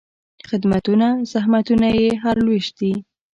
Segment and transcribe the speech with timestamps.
[0.49, 2.93] خدمتونه، زحمتونه یې هر لوېشت دي